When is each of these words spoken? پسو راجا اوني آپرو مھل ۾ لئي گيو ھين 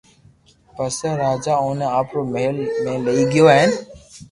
پسو 0.75 1.07
راجا 1.23 1.53
اوني 1.63 1.85
آپرو 1.99 2.21
مھل 2.33 2.55
۾ 2.85 2.93
لئي 3.05 3.21
گيو 3.31 3.45
ھين 3.53 3.69